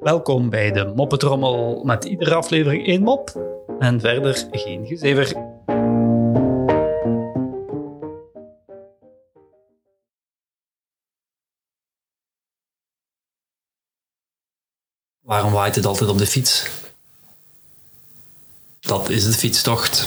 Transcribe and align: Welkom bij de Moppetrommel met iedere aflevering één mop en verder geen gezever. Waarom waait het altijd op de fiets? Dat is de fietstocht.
Welkom 0.00 0.50
bij 0.50 0.72
de 0.72 0.92
Moppetrommel 0.96 1.84
met 1.84 2.04
iedere 2.04 2.34
aflevering 2.34 2.86
één 2.86 3.02
mop 3.02 3.30
en 3.78 4.00
verder 4.00 4.46
geen 4.50 4.86
gezever. 4.86 5.32
Waarom 15.20 15.52
waait 15.52 15.74
het 15.74 15.86
altijd 15.86 16.10
op 16.10 16.18
de 16.18 16.26
fiets? 16.26 16.70
Dat 18.80 19.08
is 19.08 19.24
de 19.24 19.32
fietstocht. 19.32 20.06